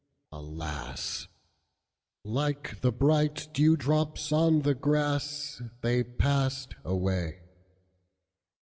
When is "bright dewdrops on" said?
2.91-4.63